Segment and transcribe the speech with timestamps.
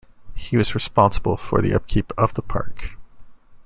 [0.33, 2.97] He was responsible for the upkeep of the park.